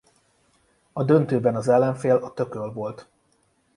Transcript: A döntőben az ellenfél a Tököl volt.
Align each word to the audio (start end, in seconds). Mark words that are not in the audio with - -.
A 0.93 1.03
döntőben 1.03 1.55
az 1.55 1.67
ellenfél 1.67 2.15
a 2.15 2.33
Tököl 2.33 2.71
volt. 2.71 3.07